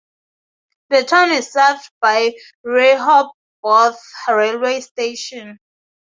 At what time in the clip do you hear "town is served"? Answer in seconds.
1.03-1.91